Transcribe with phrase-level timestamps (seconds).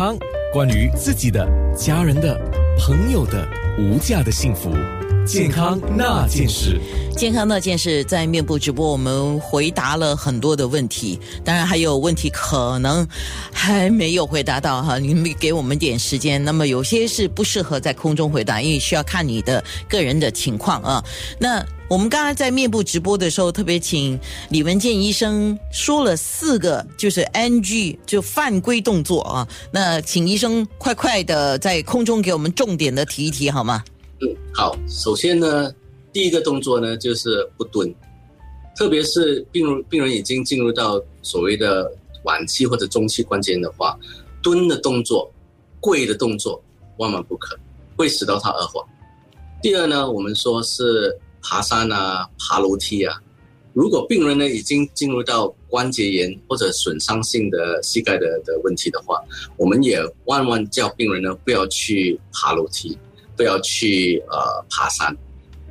[0.00, 0.16] 康，
[0.50, 1.46] 关于自己的、
[1.76, 2.34] 家人的、
[2.78, 3.46] 朋友的
[3.78, 4.70] 无价的幸福，
[5.26, 6.80] 健康那件事。
[7.18, 13.06] 健康那件事在面部直播，我们回答了很多的问题，当然还有问题可能
[13.52, 16.42] 还没有回答到哈，你们给我们点时间。
[16.42, 21.04] 那么有些是不适合在空中回答，因为需要看你的个人的情况啊。
[21.38, 24.16] 那我们刚才在面部直播的时候，特别请
[24.50, 29.48] 李文健医生说了四个，就是 NG 就犯规动作啊。
[29.72, 33.82] 那请医生快快的在空中给我们重点的提一提好吗？
[34.20, 34.76] 嗯，好。
[34.88, 35.74] 首先呢。
[36.12, 37.94] 第一个动作呢，就是不蹲，
[38.76, 41.88] 特别是病人病人已经进入到所谓的
[42.24, 43.96] 晚期或者中期关节炎的话，
[44.42, 45.30] 蹲的动作、
[45.78, 46.60] 跪的动作
[46.98, 47.56] 万万不可，
[47.96, 48.84] 会使到他恶化。
[49.62, 53.16] 第二呢，我们说是爬山啊、爬楼梯啊，
[53.72, 59.22] 如果病人呢已经进入到关节炎或者损伤性的膝盖的的问题的话，
[59.56, 62.98] 我们也万万叫病人呢不要去爬楼梯，
[63.36, 65.16] 不要去呃爬山。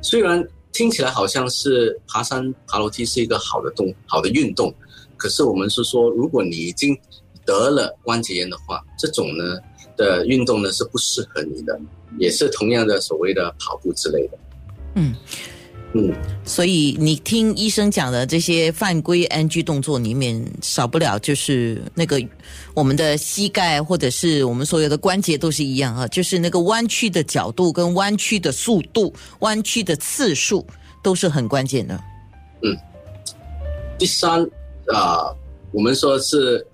[0.02, 4.74] 虽然听起来好像是爬山、爬楼梯是一个好的动、好的运动，
[5.16, 6.98] 可是我们是说，如果你已经
[7.44, 9.58] 得了关节炎的话，这种呢
[9.96, 11.78] 的运动呢是不适合你的，
[12.18, 14.38] 也是同样的所谓的跑步之类的。
[14.94, 15.14] 嗯。
[15.92, 22.22] 嗯，所以你听医生讲的这些犯规 NG 动作里面，少不了就是那个
[22.74, 30.64] 我们的膝盖或者是我们所有的关节都是一样啊，就是那个弯曲的角度跟弯曲的速度、弯曲的次数
[31.02, 32.00] 都是很关键的。
[32.62, 32.76] 嗯，
[33.98, 34.48] 第三
[34.94, 35.34] 啊，
[35.72, 36.64] 我们说是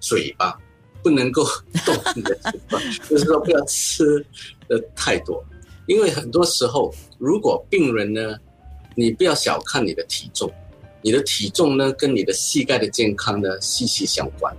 [0.00, 0.58] 嘴巴
[1.04, 1.44] 不能够
[1.84, 4.26] 动你的嘴巴， 就是说不要吃
[4.66, 5.40] 的太多，
[5.86, 8.36] 因为很多时候如果病人呢。
[8.96, 10.50] 你不要小看你的体重，
[11.02, 14.52] 你的体重呢跟你的膝盖的健康呢息息相关。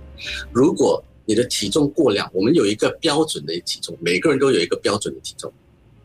[0.52, 5.52] 如果你的体重过量，我们有一个标准的体重，每个人都有一个标准的体重，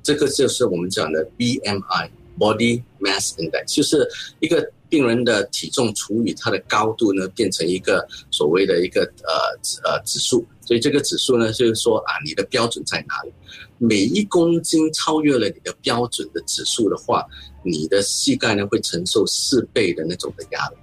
[0.01, 4.05] 这个就是我们讲的 BMI（Body Mass Index），就是
[4.39, 10.43] 一个病人的体重除以他的高度呢，变成一个所谓的一个呃呃指数。
[10.65, 13.31] 所以这个指数呢，就是说啊，你的标准在哪里？
[13.77, 17.25] 每一公斤超越了你的标准的指数的话。
[17.65, 20.75] 你的膝盖呢会承受四倍的那种的压力，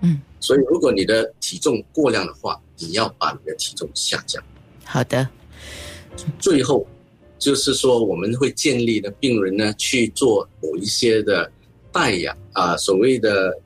[0.00, 4.42] 嗯，所以如果你的体重过量的话，你要把你的体重下降。
[4.82, 5.28] 好的，
[6.40, 6.84] 最后
[7.38, 11.48] 就是说我们会建立的病人呢去做某一些的
[11.92, 13.56] 带氧啊，所谓的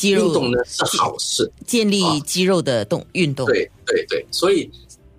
[0.00, 3.44] 肌肉运动呢是好事，建立肌肉的动运动。
[3.44, 4.70] 对对对，所以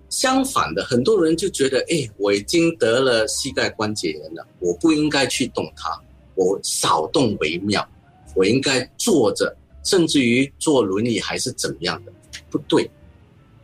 [0.08, 5.88] 相反的，很多人就觉得，哎，我已经得了膝盖关节炎了，我不应该去动它。
[6.34, 7.88] 我少动为妙，
[8.34, 12.12] 我应该坐着，甚至于坐轮椅还是怎么样的？
[12.50, 12.90] 不对，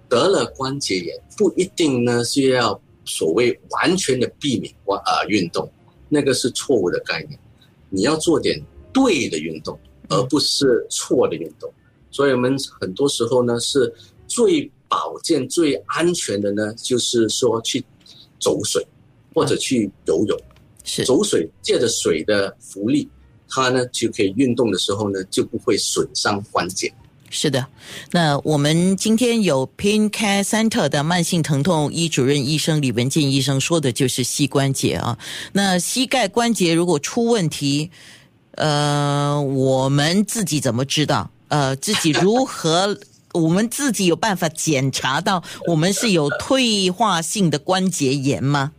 [0.08, 5.68] 得了关节炎不一定呢是要所谓完全的避免关啊运动，
[6.08, 7.36] 那个是错误的概念。
[7.90, 8.62] 你要做点
[8.92, 9.76] 对的运动，
[10.08, 11.72] 而不是错的运动。
[12.10, 13.92] 所以我们很多时候呢是
[14.26, 17.84] 最保健、最安全的呢，就是说去
[18.40, 18.86] 走水
[19.34, 20.38] 或者去游泳。
[20.84, 23.06] 是走水，借着水的浮力，
[23.46, 26.90] 它呢就可以运动的时候呢就不会损伤关节。
[27.28, 27.66] 是的，
[28.10, 35.18] 那我们今天有 Pain Care Center 的慢性疼痛医主任医生李文健医生说的就是膝关节啊。
[35.52, 37.90] 那膝盖关节如果出问题，
[38.58, 41.30] 呃，我们自己怎么知道？
[41.48, 42.98] 呃，自己如何？
[43.34, 48.72] 我们自己有办法检查到我们是有退化性的关节炎吗？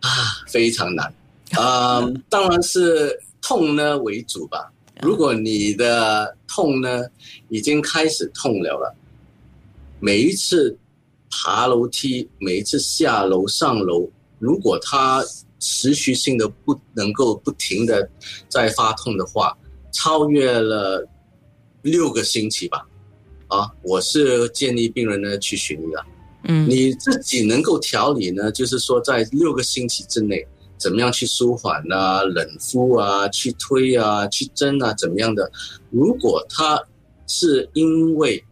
[0.00, 0.08] 啊，
[0.48, 1.14] 非常难。
[1.52, 4.72] 啊，当然是痛呢为主吧。
[5.02, 7.02] 如果你的痛呢
[7.50, 8.96] 已经开始痛了了，
[10.00, 10.76] 每一次
[11.30, 14.08] 爬楼梯，每一次下楼上楼，
[14.38, 15.22] 如果它
[15.64, 18.06] 持续性的不能够不停的
[18.50, 19.56] 在发痛的话，
[19.92, 21.08] 超越了
[21.80, 22.86] 六个星期吧，
[23.48, 26.04] 啊，我是建议病人呢去寻医了。
[26.44, 30.46] 嗯，你自己能够调理呢，就是说在六个星期之内。
[30.76, 32.22] 怎么样去舒缓啊？
[32.24, 35.50] 冷敷啊，去推啊，去针啊，怎么样的？
[35.88, 36.78] 如果他
[37.26, 38.44] 是因为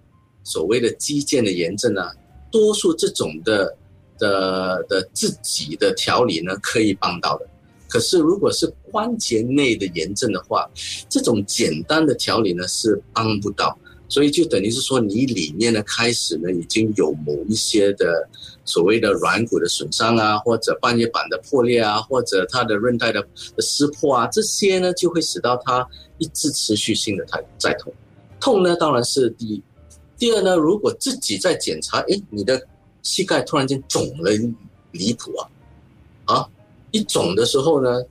[0.43, 2.11] 所谓的肌腱的炎症啊，
[2.51, 3.77] 多数这种的
[4.23, 7.47] 的的自己的调理呢，可以帮到的。
[7.89, 10.71] 可是如果是关节内的炎症的话，
[11.09, 13.77] 这种简单的调理呢是帮不到。
[14.09, 18.29] 所以就等于是说，你里面呢开始呢已经有某一些的
[18.65, 23.27] 所谓的软骨的损伤啊，或者半月板的破裂啊，或者它的韧带的
[23.59, 25.87] 撕破啊，这些呢就会使到它
[26.19, 27.93] 一直持续性的在在痛。
[28.39, 29.63] 痛呢当然是第一，
[30.19, 32.61] 第二呢，如果自己在检查，哎，你的
[33.03, 34.31] 膝盖突然间肿了
[34.93, 35.49] 离谱啊！
[36.25, 36.49] 啊，
[36.91, 38.05] 一肿的时候呢，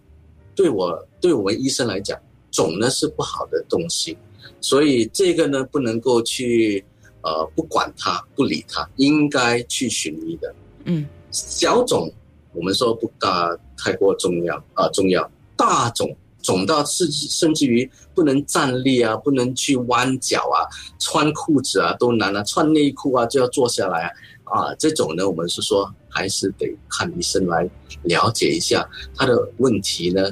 [0.55, 2.19] 对我对我们医生来讲，
[2.51, 4.17] 肿呢是不好的东西，
[4.59, 6.83] 所以这个呢不能够去
[7.21, 10.53] 呃不管它不理它，应该去寻医的。
[10.83, 12.11] 嗯，小肿
[12.53, 16.13] 我们说不大太过重要啊，重要大肿。
[16.41, 20.67] 肿到甚至甚至于不能站立啊，不能去弯脚啊，
[20.99, 24.03] 穿裤子啊都难啊，穿内裤啊就要坐下来
[24.43, 27.69] 啊，啊，这种呢，我们是说还是得看医生来
[28.03, 30.23] 了解一下他的问题呢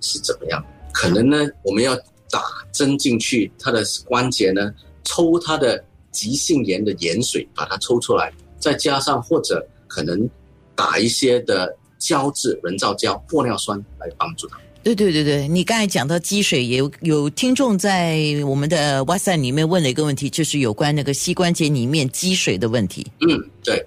[0.00, 0.64] 是怎么样。
[0.92, 1.94] 可能呢，我们要
[2.30, 2.42] 打
[2.72, 4.72] 针进去他的关节呢，
[5.04, 10.28] 抽他的急性炎的盐水，把它抽出来，再加上或者可能
[10.74, 14.58] 打一些的胶质人造胶玻尿酸来帮助他。
[14.82, 23.06] 对对对对，你刚才讲到积水，有有听众在我们的哇塞里面问了一个问题，就是有关那个膝关节里面积水的问题。
[23.20, 23.84] 嗯，对。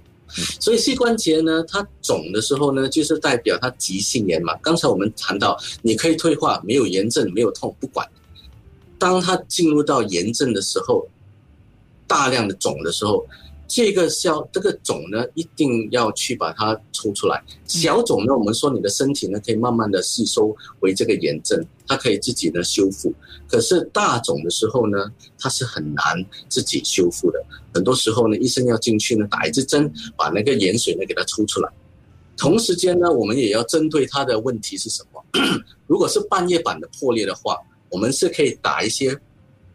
[0.60, 4.56] 所以膝关节呢，它肿的时候呢，就是代表它急性炎嘛。
[4.62, 8.08] 刚才我们谈到，你可以退化，没有炎症，没有痛，不管。
[9.00, 11.08] 当它进入到炎症的时候，
[12.06, 13.26] 大量的肿的时候。
[13.74, 17.42] 这个消这个肿呢，一定要去把它抽出来。
[17.66, 21.58] 小肿呢，我们说你的身体呢可以慢慢的吸收为这个炎症，
[21.88, 23.14] 它可以自己呢修复。
[23.48, 25.10] 可是大肿的时候呢，
[25.40, 26.04] 它是很难
[26.50, 27.42] 自己修复的。
[27.74, 31.72] 很多时候呢，医生要进去呢打一支针，把那个盐水呢给它抽出来。
[32.36, 35.24] 同时间呢，我们也要针对它的问题是什么。
[35.88, 37.58] 如果是半月板的破裂的话，
[37.88, 39.18] 我们是可以打一些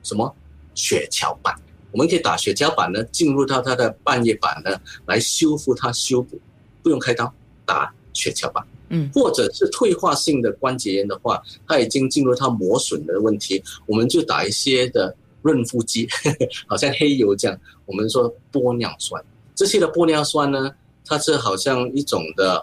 [0.03, 0.37] 什么
[0.75, 1.55] 血桥板。
[1.97, 6.39] 我们可以打血胶板呢，进入到它的半月板呢，来修复它修补，
[6.83, 7.33] 不用开刀，
[7.65, 8.63] 打血胶板。
[8.91, 16.07] 嗯，或者是退化性的关节炎的话，它已经进入它磨损的问题，我们就打一些的润肤剂，
[16.69, 17.59] 好像黑油这样。
[17.87, 20.71] 我们说玻尿酸，这些的玻尿酸呢，
[21.03, 22.63] 它是好像一种的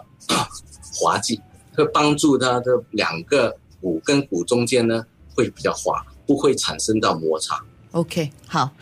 [0.94, 1.40] 滑剂，
[1.74, 5.04] 会帮助它的两个骨跟骨中间呢
[5.34, 7.60] 会比较滑，不会产生到摩擦。
[7.94, 8.72] OK，好，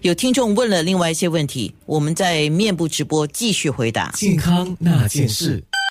[0.00, 5.62] 有听众问了另外一些问题，我们在面部直播继续回答健康那件事。